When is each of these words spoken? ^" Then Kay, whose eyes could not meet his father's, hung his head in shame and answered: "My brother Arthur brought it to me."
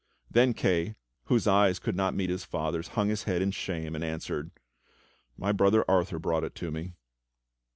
^" 0.01 0.03
Then 0.31 0.55
Kay, 0.55 0.95
whose 1.25 1.45
eyes 1.45 1.77
could 1.77 1.95
not 1.95 2.15
meet 2.15 2.31
his 2.31 2.43
father's, 2.43 2.87
hung 2.97 3.09
his 3.09 3.25
head 3.25 3.39
in 3.43 3.51
shame 3.51 3.93
and 3.93 4.03
answered: 4.03 4.49
"My 5.37 5.51
brother 5.51 5.85
Arthur 5.87 6.17
brought 6.17 6.43
it 6.43 6.55
to 6.55 6.71
me." 6.71 6.93